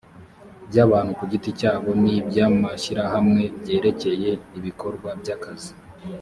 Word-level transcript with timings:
by 0.69 0.77
abantu 0.85 1.11
ku 1.17 1.23
giti 1.31 1.49
cyabo 1.59 1.89
n 2.01 2.03
iby 2.15 2.37
amashyirahamwe 2.47 3.41
byerekeye 3.59 4.31
ibikorwa 4.57 5.09
by 5.21 5.29
abakozi 5.37 5.71